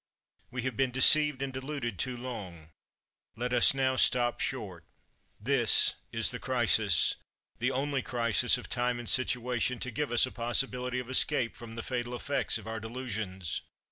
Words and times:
We 0.49 0.63
have 0.63 0.75
been 0.75 0.89
deceived 0.89 1.43
and 1.43 1.53
de 1.53 1.61
luded 1.61 1.97
too 1.99 2.17
long. 2.17 2.69
Let 3.35 3.53
us 3.53 3.75
now 3.75 3.97
stop 3.97 4.39
short. 4.39 4.83
This 5.39 5.93
is 6.11 6.31
the 6.31 6.39
crisis— 6.39 7.17
the 7.59 7.69
only 7.69 8.01
crisis 8.01 8.57
of 8.57 8.67
time 8.67 8.97
and 8.97 9.07
situation, 9.07 9.77
to 9.81 9.91
give 9.91 10.11
us 10.11 10.25
a 10.25 10.31
possibility 10.31 10.97
of 10.97 11.07
escape 11.11 11.55
from 11.55 11.75
the 11.75 11.83
fatal 11.83 12.15
effects 12.15 12.57
of 12.57 12.65
our 12.67 12.79
delusions. 12.79 13.61